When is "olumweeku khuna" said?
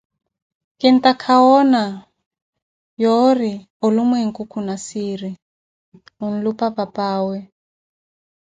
3.85-4.75